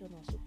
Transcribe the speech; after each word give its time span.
É 0.00 0.04
o 0.06 0.08
nosso 0.08 0.39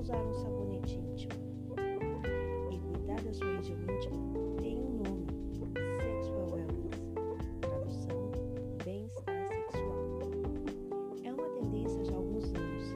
usar 0.00 0.16
um 0.16 0.32
sabonete 0.32 0.96
íntimo? 0.96 1.34
E 2.70 2.78
cuidar 2.80 3.20
da 3.22 3.32
sua 3.34 3.56
região 3.56 3.78
íntima 3.78 4.16
tem 4.62 4.78
um 4.78 5.02
nome: 5.02 5.26
Sexual 5.96 6.52
Wellness. 6.52 7.00
Tradução: 7.60 8.30
bem-estar 8.82 9.46
sexual. 9.48 10.20
É 11.22 11.32
uma 11.32 11.48
tendência 11.50 12.04
já 12.04 12.12
há 12.12 12.16
alguns 12.16 12.44
anos 12.54 12.94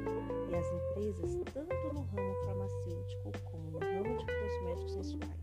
e 0.48 0.54
as 0.54 0.72
empresas, 0.72 1.40
tanto 1.52 1.74
no 1.92 2.00
ramo 2.00 2.34
farmacêutico 2.46 3.32
como 3.50 3.70
no 3.70 3.78
ramo 3.80 4.16
de 4.16 4.24
cosméticos 4.24 4.92
sensuais, 4.92 5.41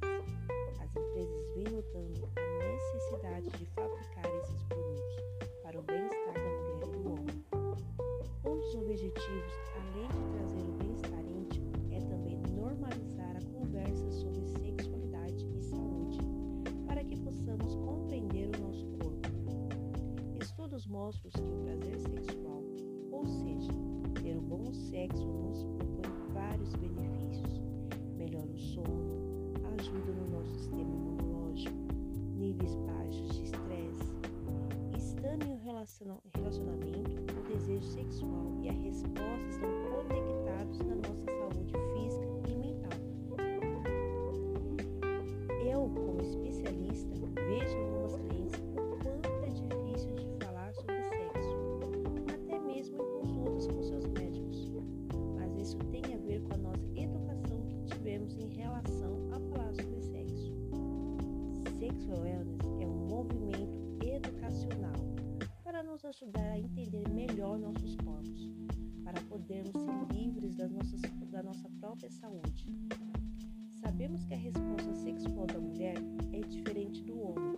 as 0.80 0.96
empresas 0.96 1.48
vêm 1.54 1.66
notando 1.72 2.28
a 2.38 2.68
necessidade 2.72 3.50
de 3.50 3.66
fabricar 3.68 3.91
Mostram 21.12 21.32
que 21.32 21.42
o 21.42 21.64
prazer 21.66 22.00
sexual, 22.00 22.64
ou 23.12 23.28
seja, 23.28 23.74
ter 24.24 24.38
um 24.38 24.44
bom 24.44 24.74
sexo, 24.74 25.28
nos 25.28 25.66
propõe 25.66 26.34
vários 26.34 26.74
benefícios. 26.76 27.62
Melhora 28.16 28.50
o 28.50 28.58
sono, 28.58 29.52
ajuda 29.78 30.14
no 30.14 30.38
nosso 30.38 30.56
sistema 30.56 30.90
imunológico, 30.90 31.76
níveis 32.38 32.76
baixos 32.76 33.36
de 33.36 33.44
estresse. 33.44 34.16
Estando 34.96 35.48
em 35.48 35.52
um 35.52 35.58
relacionamento, 35.58 37.12
o 37.38 37.58
desejo 37.58 37.88
sexual 37.88 38.58
e 38.62 38.70
a 38.70 38.72
resposta 38.72 39.50
estão 39.50 39.70
conectados 39.92 40.80
na 40.80 40.96
nossa 40.96 41.26
saúde 41.26 41.74
física 41.74 41.91
nos 65.92 66.06
ajudar 66.06 66.52
a 66.52 66.58
entender 66.58 67.04
melhor 67.10 67.60
nossos 67.60 67.98
corpos, 67.98 68.50
para 69.04 69.20
podermos 69.24 69.74
ser 69.74 70.16
livres 70.16 70.56
das 70.56 70.72
nossas, 70.72 71.02
da 71.30 71.44
nossa 71.44 71.70
própria 71.82 72.10
saúde. 72.10 72.66
Sabemos 73.82 74.24
que 74.24 74.34
a 74.34 74.38
resposta 74.38 74.94
sexual 74.96 75.46
da 75.48 75.60
mulher 75.60 75.96
é 76.32 76.40
diferente 76.48 77.04
do 77.04 77.20
homem. 77.20 77.58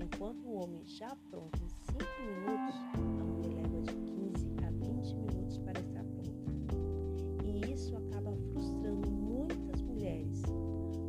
Enquanto 0.00 0.46
o 0.46 0.62
homem 0.62 0.86
já 0.86 1.16
pronto 1.28 1.60
em 1.60 1.68
5 1.68 1.98
minutos, 2.24 2.76
a 2.94 3.24
mulher 3.24 3.66
leva 3.66 3.82
de 3.82 3.94
15 3.96 4.56
a 4.64 4.70
20 4.70 5.16
minutos 5.16 5.58
para 5.58 5.80
estar 5.80 6.04
pronta. 6.04 7.42
E 7.44 7.72
isso 7.72 7.96
acaba 7.96 8.32
frustrando 8.52 9.10
muitas 9.10 9.82
mulheres, 9.82 10.42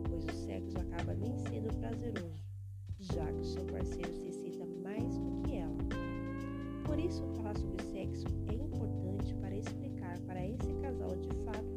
pois 0.09 0.25
o 0.25 0.31
sexo 0.31 0.75
acaba 0.79 1.13
nem 1.13 1.37
sendo 1.37 1.71
prazeroso, 1.77 2.43
já 2.99 3.31
que 3.31 3.41
o 3.41 3.45
seu 3.45 3.63
parceiro 3.65 4.11
se 4.11 4.27
excita 4.27 4.65
mais 4.83 5.19
do 5.19 5.31
que. 5.35 5.40
Por 6.83 6.99
isso, 6.99 7.23
falar 7.35 7.57
sobre 7.57 7.83
sexo 7.83 8.25
é 8.47 8.53
importante 8.53 9.33
para 9.35 9.55
explicar 9.55 10.19
para 10.21 10.45
esse 10.45 10.73
casal 10.81 11.15
de 11.15 11.29
fato 11.45 11.70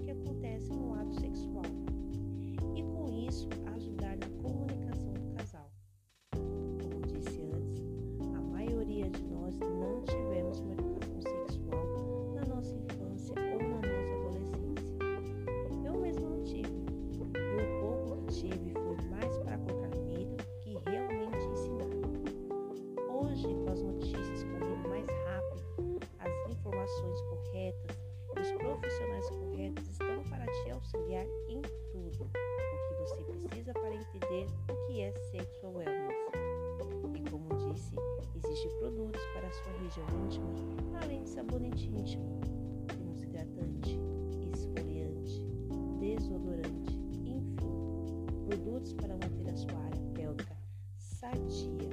sexual 35.45 35.75
wellness. 35.75 36.17
E 37.15 37.31
como 37.31 37.49
disse, 37.57 37.97
existem 38.35 38.71
produtos 38.79 39.21
para 39.35 39.47
a 39.47 39.51
sua 39.51 39.73
região 39.73 40.07
íntima, 40.25 40.49
além 41.03 41.23
de 41.23 41.31
sabonete 41.31 41.87
íntimo. 41.89 42.41
Temos 42.89 43.23
hidratante, 43.23 43.99
esfoliante, 44.53 45.47
desodorante, 46.01 46.99
enfim, 47.27 48.27
produtos 48.47 48.95
para 48.95 49.15
manter 49.15 49.51
a 49.51 49.57
sua 49.57 49.79
área 49.79 50.01
pélvica 50.15 50.57
sadia. 50.97 51.91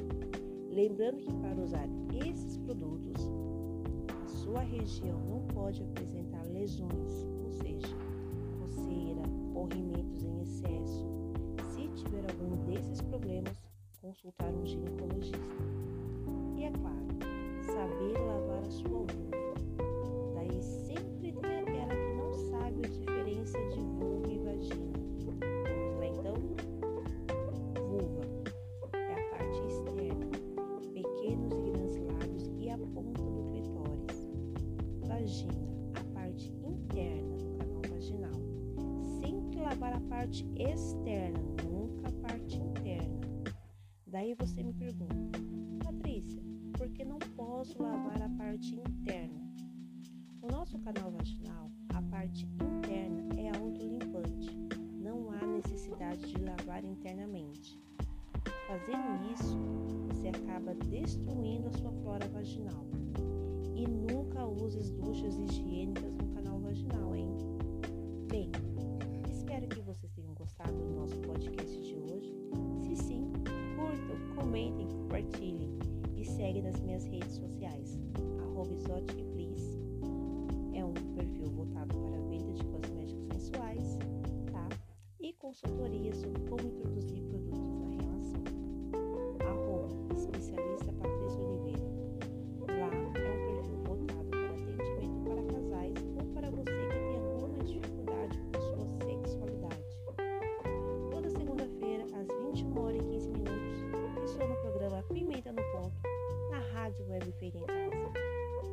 Lembrando 0.69 1.17
que 1.17 1.33
para 1.33 1.61
usar 1.61 1.87
esses 2.25 2.57
produtos, 2.57 3.21
a 4.23 4.27
sua 4.27 4.61
região 4.61 5.19
não 5.27 5.41
pode 5.47 5.83
apresentar 5.83 6.45
lesões, 6.45 7.27
ou 7.43 7.51
seja, 7.51 7.97
coceira, 8.61 9.23
corrimentos 9.53 10.23
em 10.23 10.41
excesso. 10.41 11.10
Tiver 12.03 12.25
algum 12.31 12.55
desses 12.65 12.99
problemas, 13.01 13.53
consultar 14.01 14.49
um 14.49 14.65
ginecologista. 14.65 15.37
E 16.57 16.63
é 16.63 16.71
claro, 16.71 17.10
Lavar 39.81 39.97
a 39.97 40.01
parte 40.01 40.45
externa, 40.59 41.39
nunca 41.63 42.07
a 42.07 42.11
parte 42.27 42.55
interna. 42.55 43.19
Daí 44.05 44.35
você 44.35 44.61
me 44.61 44.73
pergunta, 44.73 45.39
Patrícia, 45.83 46.39
por 46.77 46.87
que 46.89 47.03
não 47.03 47.17
posso 47.17 47.81
lavar 47.81 48.21
a 48.21 48.29
parte 48.29 48.75
interna? 48.75 49.41
O 50.39 50.51
nosso 50.51 50.77
canal 50.77 51.09
vaginal, 51.09 51.71
a 51.95 52.01
parte 52.03 52.45
interna 52.45 53.41
é 53.41 53.49
autolimpante. 53.57 54.55
Não 55.01 55.31
há 55.31 55.43
necessidade 55.47 56.31
de 56.31 56.39
lavar 56.43 56.85
internamente. 56.85 57.81
Fazendo 58.67 59.33
isso, 59.33 59.57
você 60.09 60.27
acaba 60.27 60.75
destruindo 60.75 61.69
a 61.69 61.73
sua 61.73 61.91
flora 62.03 62.27
vaginal. 62.27 62.85
E 63.73 63.87
nunca 63.87 64.45
use 64.45 64.77
as 64.77 64.91
duchas 64.91 65.39
higiênicas 65.39 66.13
no 66.13 66.27
canal 66.35 66.59
vaginal, 66.59 67.15
hein? 67.15 67.35
Bem, 68.29 68.51
gostado 70.61 70.77
do 70.77 70.93
nosso 70.93 71.15
podcast 71.21 71.81
de 71.81 71.95
hoje. 71.95 72.35
Se 72.83 72.95
sim, 72.95 73.31
curtam, 73.75 74.35
comentem, 74.35 74.87
compartilhem 74.87 75.79
e 76.15 76.23
segue 76.23 76.61
nas 76.61 76.79
minhas 76.81 77.05
redes 77.05 77.35
sociais. 77.35 77.99
Arroba 78.39 78.75
Please. 79.33 79.79
É 80.73 80.85
um 80.85 80.93
perfil 81.15 81.47
voltado 81.47 81.97
para 81.97 82.17
a 82.17 82.21
venda 82.27 82.53
de 82.53 82.63
cosméticos 82.65 83.25
sensuais, 83.27 83.97
tá? 84.51 84.69
E 85.19 85.33
consultoria 85.33 86.13
sobre 86.13 86.41
como 86.43 86.67
introduzir 86.67 87.30
Rádio 106.91 107.07
Web 107.07 107.31
Feira 107.39 107.57
em 107.57 107.65
Casa, 107.65 108.13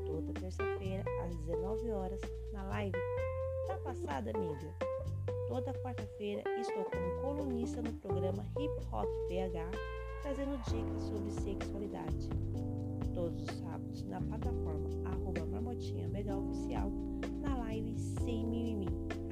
toda 0.05 0.32
terça-feira 0.41 1.05
às 1.25 1.37
19 1.37 1.91
horas 1.93 2.20
na 2.53 2.65
live 2.65 2.99
da 3.69 3.79
Passada 3.79 4.32
Amiga. 4.35 4.75
Toda 5.47 5.73
quarta-feira 5.75 6.43
estou 6.59 6.85
como 6.87 7.20
colunista 7.23 7.81
no 7.81 7.93
programa 8.00 8.44
Hip 8.59 8.87
Hop 8.93 9.06
PH, 9.29 9.70
trazendo 10.23 10.59
dicas 10.65 11.03
sobre 11.05 11.31
sexualidade. 11.31 12.29
Todos 13.15 13.41
os 13.41 13.56
sábados 13.56 14.03
na 14.06 14.20
plataforma 14.20 14.88
arroba 15.05 15.47
Marmotinha 15.47 16.09
Legal 16.09 16.41
Oficial, 16.41 16.91
na 17.41 17.56
live 17.59 17.97
Sem 17.97 18.44
Mimimi, 18.44 18.88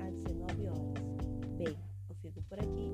às 0.06 0.14
19 0.14 0.68
horas. 0.68 1.48
Bem, 1.58 1.76
eu 2.08 2.14
fico 2.22 2.40
por 2.42 2.60
aqui 2.60 2.85